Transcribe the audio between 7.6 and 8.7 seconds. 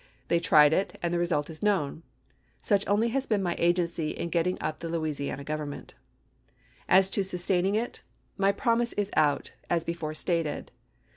it, my